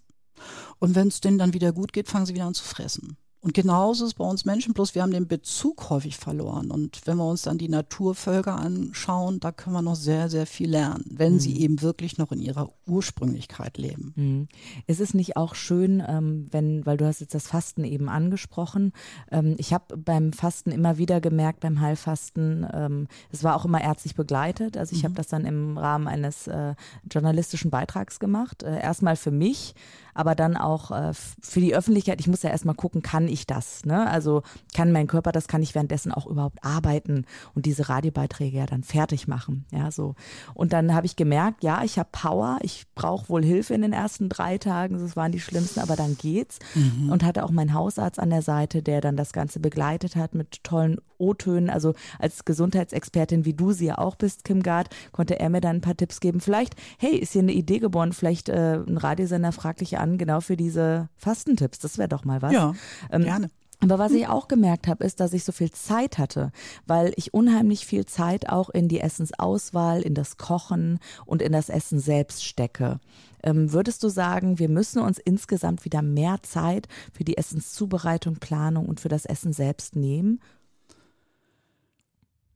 Und 0.79 0.95
wenn 0.95 1.09
es 1.09 1.23
denen 1.23 1.39
dann 1.39 1.55
wieder 1.55 1.73
gut 1.73 1.95
geht, 1.95 2.11
fangen 2.11 2.27
sie 2.27 2.35
wieder 2.35 2.45
an 2.45 2.53
zu 2.53 2.65
fressen. 2.65 3.17
Und 3.43 3.55
genauso 3.55 4.05
ist 4.05 4.13
es 4.13 4.15
bei 4.15 4.25
uns 4.25 4.45
Menschen, 4.45 4.73
bloß 4.73 4.95
wir 4.95 5.03
haben 5.03 5.11
den 5.11 5.27
Bezug 5.27 5.91
häufig 5.91 6.17
verloren. 6.17 6.71
Und 6.71 7.01
wenn 7.07 7.17
wir 7.17 7.29
uns 7.29 7.43
dann 7.43 7.59
die 7.59 7.69
Naturvölker 7.69 8.57
anschauen, 8.57 9.41
da 9.41 9.51
können 9.51 9.75
wir 9.75 9.83
noch 9.83 9.97
sehr, 9.97 10.29
sehr 10.29 10.47
viel 10.47 10.71
lernen, 10.71 11.05
wenn 11.11 11.35
mhm. 11.35 11.41
sie 11.41 11.61
eben 11.61 11.83
wirklich 11.83 12.19
noch 12.19 12.31
in 12.31 12.41
ihrer 12.41 12.71
Ursprünglichkeit 12.87 13.79
leben. 13.79 14.13
Mhm. 14.15 14.49
Ist 14.87 15.01
es 15.01 15.13
nicht 15.13 15.37
auch 15.37 15.57
schön, 15.57 16.01
ähm, 16.07 16.47
wenn, 16.53 16.87
weil 16.87 16.97
du 16.97 17.05
hast 17.05 17.21
jetzt 17.21 17.35
das 17.35 17.49
Fasten 17.49 17.83
eben 17.83 18.09
angesprochen, 18.09 18.93
ähm, 19.33 19.57
ich 19.59 19.73
habe 19.73 19.97
beim 19.97 20.33
Fasten 20.33 20.71
immer 20.71 20.99
wieder 20.99 21.21
gemerkt, 21.21 21.61
beim 21.61 21.81
Heilfasten, 21.81 22.65
ähm, 22.73 23.09
es 23.33 23.43
war 23.43 23.57
auch 23.57 23.65
immer 23.65 23.81
ärztlich 23.81 24.15
begleitet. 24.15 24.77
Also 24.77 24.95
ich 24.95 25.03
mhm. 25.03 25.07
habe 25.07 25.15
das 25.15 25.27
dann 25.27 25.47
im 25.47 25.79
Rahmen 25.79 26.07
eines 26.07 26.47
äh, 26.47 26.77
journalistischen 27.11 27.73
Beitrags 27.73 28.21
gemacht. 28.21 28.63
Äh, 28.63 28.81
erstmal 28.81 29.17
für 29.17 29.33
mich, 29.33 29.75
aber 30.15 30.35
dann 30.35 30.57
auch 30.57 30.91
äh, 30.91 31.13
für 31.13 31.61
die 31.61 31.75
Öffentlichkeit. 31.75 32.21
Ich 32.21 32.29
muss 32.29 32.43
ja 32.43 32.51
erstmal 32.51 32.75
gucken, 32.75 33.03
kann 33.03 33.29
ich 33.29 33.47
das? 33.47 33.85
Ne? 33.85 34.09
Also 34.09 34.43
kann 34.75 34.93
mein 34.93 35.07
Körper 35.07 35.33
das, 35.33 35.49
kann 35.49 35.63
ich 35.63 35.75
währenddessen 35.75 36.13
auch 36.13 36.27
überhaupt 36.27 36.65
arbeiten 36.65 37.27
und 37.55 37.67
diese 37.67 37.89
Radiobeiträge 37.89 38.59
ja 38.59 38.67
dann 38.67 38.83
fertig 38.83 39.29
machen. 39.29 39.65
Ja, 39.71 39.91
so. 39.91 40.15
Und 40.55 40.73
dann 40.73 40.95
habe 40.95 41.07
ich 41.07 41.17
gemerkt, 41.17 41.63
ja, 41.65 41.83
ich 41.85 41.99
habe 41.99 42.09
Power, 42.13 42.59
ich 42.63 42.87
brauche 42.95 43.29
wohl 43.29 43.45
Hilfe 43.45 43.75
in 43.75 43.83
den 43.83 43.93
ersten 43.93 44.29
drei 44.29 44.59
Tagen, 44.59 44.99
das 44.99 45.17
waren 45.17 45.33
die 45.33 45.41
schlimmsten, 45.41 45.81
aber 45.81 45.97
dann 45.97 46.17
geht's. 46.17 46.59
Mhm. 46.75 47.11
Und 47.11 47.25
hatte 47.25 47.45
auch 47.45 47.51
meinen 47.51 47.75
Hausarzt 47.75 48.19
an 48.19 48.31
der 48.31 48.43
Seite, 48.43 48.83
der 48.83 49.01
dann 49.01 49.17
das 49.17 49.33
Ganze 49.33 49.61
begleitet 49.61 50.17
hat 50.17 50.35
mit 50.35 50.65
tollen 50.65 50.99
O-Tönen. 51.23 51.71
Also 51.71 51.95
als 52.19 52.45
Gesundheitsexpertin, 52.45 53.45
wie 53.45 53.55
du 53.55 53.73
sie 53.73 53.87
ja 53.87 53.99
auch 53.99 54.17
bist, 54.17 54.45
Kim 54.45 54.63
Gard, 54.63 54.89
konnte 55.13 55.39
er 55.39 55.49
mir 55.49 55.61
dann 55.61 55.77
ein 55.77 55.81
paar 55.81 55.97
Tipps 55.97 56.21
geben. 56.21 56.41
Vielleicht, 56.41 56.75
hey, 56.99 57.17
ist 57.17 57.33
hier 57.33 57.43
eine 57.43 57.53
Idee 57.53 57.79
geboren, 57.79 58.13
vielleicht 58.13 58.49
äh, 58.49 58.75
ein 58.75 58.99
Radiosender 58.99 59.53
fragt 59.53 59.81
dich 59.81 59.99
an, 59.99 60.19
genau 60.19 60.41
für 60.41 60.57
diese 60.57 61.09
Fastentipps. 61.17 61.79
Das 61.79 61.97
wäre 61.97 62.09
doch 62.09 62.25
mal 62.25 62.43
was. 62.43 62.53
Ja, 62.53 62.75
ähm, 63.11 63.23
gerne. 63.23 63.49
Aber 63.83 63.99
was 63.99 64.13
ich 64.13 64.29
auch 64.29 64.47
gemerkt 64.47 64.87
habe, 64.87 65.05
ist, 65.05 65.19
dass 65.19 65.33
ich 65.33 65.43
so 65.43 65.51
viel 65.51 65.73
Zeit 65.73 66.19
hatte, 66.19 66.53
weil 66.87 67.13
ich 67.17 67.35
unheimlich 67.35 67.85
viel 67.85 68.07
Zeit 68.07 68.49
auch 68.49 68.71
in 68.71 68.87
die 68.87 69.01
Essensauswahl, 69.01 70.03
in 70.03 70.15
das 70.15 70.37
Kochen 70.37 71.01
und 71.27 71.43
in 71.43 71.51
das 71.53 71.69
Essen 71.69 71.99
selbst 71.99 72.45
stecke. 72.45 73.01
Ähm, 73.43 73.73
würdest 73.73 74.05
du 74.05 74.09
sagen, 74.09 74.61
wir 74.61 74.69
müssen 74.69 75.03
uns 75.03 75.19
insgesamt 75.19 75.85
wieder 75.85 76.01
mehr 76.01 76.37
Zeit 76.43 76.87
für 77.13 77.25
die 77.25 77.37
Essenszubereitung, 77.37 78.37
Planung 78.37 78.87
und 78.87 79.01
für 79.01 79.09
das 79.09 79.25
Essen 79.25 79.53
selbst 79.53 79.97
nehmen? 79.97 80.41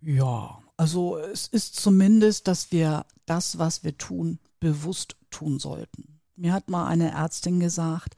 Ja, 0.07 0.63
also 0.77 1.19
es 1.19 1.49
ist 1.49 1.75
zumindest, 1.75 2.47
dass 2.47 2.71
wir 2.71 3.05
das, 3.25 3.59
was 3.59 3.83
wir 3.83 3.99
tun, 3.99 4.39
bewusst 4.61 5.17
tun 5.31 5.59
sollten. 5.59 6.21
Mir 6.37 6.53
hat 6.53 6.71
mal 6.71 6.87
eine 6.87 7.11
Ärztin 7.11 7.59
gesagt, 7.59 8.15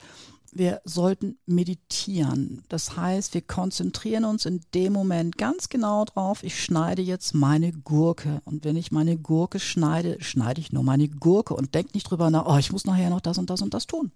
wir 0.52 0.82
sollten 0.84 1.38
meditieren. 1.46 2.62
Das 2.68 2.98
heißt, 2.98 3.32
wir 3.32 3.40
konzentrieren 3.40 4.26
uns 4.26 4.44
in 4.44 4.60
dem 4.74 4.92
Moment 4.92 5.38
ganz 5.38 5.70
genau 5.70 6.04
drauf, 6.04 6.42
ich 6.42 6.62
schneide 6.62 7.00
jetzt 7.00 7.32
meine 7.34 7.72
Gurke. 7.72 8.42
Und 8.44 8.64
wenn 8.64 8.76
ich 8.76 8.92
meine 8.92 9.16
Gurke 9.16 9.58
schneide, 9.58 10.22
schneide 10.22 10.60
ich 10.60 10.72
nur 10.72 10.82
meine 10.82 11.08
Gurke 11.08 11.54
und 11.54 11.74
denke 11.74 11.92
nicht 11.94 12.10
drüber 12.10 12.30
nach, 12.30 12.44
oh, 12.44 12.58
ich 12.58 12.70
muss 12.70 12.84
nachher 12.84 13.08
noch 13.08 13.22
das 13.22 13.38
und 13.38 13.48
das 13.48 13.62
und 13.62 13.72
das 13.72 13.86
tun. 13.86 14.12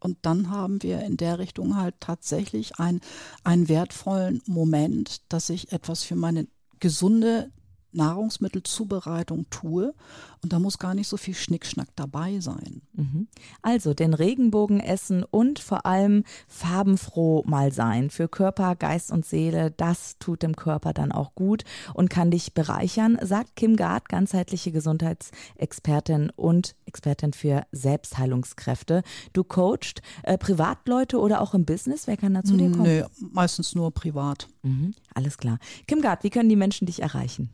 Und 0.00 0.18
dann 0.22 0.50
haben 0.50 0.82
wir 0.82 1.00
in 1.02 1.16
der 1.16 1.38
Richtung 1.38 1.76
halt 1.76 1.94
tatsächlich 2.00 2.80
ein, 2.80 3.00
einen 3.44 3.68
wertvollen 3.68 4.42
Moment, 4.46 5.20
dass 5.28 5.48
ich 5.48 5.70
etwas 5.70 6.02
für 6.02 6.16
meine 6.16 6.48
gesunde 6.82 7.52
Nahrungsmittelzubereitung 7.92 9.46
tue 9.50 9.94
und 10.42 10.52
da 10.52 10.58
muss 10.58 10.78
gar 10.78 10.94
nicht 10.94 11.06
so 11.06 11.16
viel 11.16 11.34
Schnickschnack 11.34 11.88
dabei 11.94 12.40
sein. 12.40 12.82
Mhm. 12.94 13.28
Also 13.62 13.94
den 13.94 14.12
Regenbogen 14.12 14.80
essen 14.80 15.22
und 15.22 15.60
vor 15.60 15.86
allem 15.86 16.24
farbenfroh 16.48 17.44
mal 17.46 17.72
sein. 17.72 18.10
Für 18.10 18.28
Körper, 18.28 18.74
Geist 18.74 19.12
und 19.12 19.24
Seele, 19.24 19.70
das 19.70 20.18
tut 20.18 20.42
dem 20.42 20.56
Körper 20.56 20.92
dann 20.92 21.12
auch 21.12 21.36
gut 21.36 21.62
und 21.94 22.10
kann 22.10 22.32
dich 22.32 22.54
bereichern, 22.54 23.18
sagt 23.22 23.54
Kim 23.54 23.76
Gard, 23.76 24.08
ganzheitliche 24.08 24.72
Gesundheitsexpertin 24.72 26.30
und 26.34 26.74
Expertin 26.86 27.32
für 27.32 27.64
Selbstheilungskräfte. 27.70 29.02
Du 29.32 29.44
coachst 29.44 30.02
äh, 30.24 30.36
Privatleute 30.38 31.20
oder 31.20 31.40
auch 31.40 31.54
im 31.54 31.64
Business? 31.64 32.08
Wer 32.08 32.16
kann 32.16 32.34
da 32.34 32.42
zu 32.42 32.56
dir 32.56 32.70
kommen? 32.70 32.82
Nee, 32.82 33.04
meistens 33.30 33.76
nur 33.76 33.92
privat. 33.92 34.48
Mhm, 34.62 34.94
alles 35.14 35.38
klar. 35.38 35.58
Kim 35.86 36.02
Gard, 36.02 36.24
wie 36.24 36.30
können 36.30 36.48
die 36.48 36.56
Menschen 36.56 36.86
dich 36.86 37.00
erreichen? 37.00 37.50